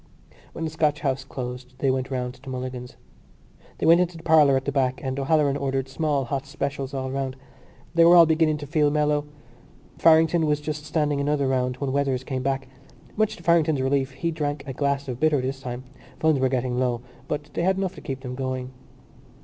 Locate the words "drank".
14.31-14.63